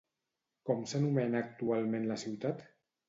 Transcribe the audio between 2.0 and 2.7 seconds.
la ciutat?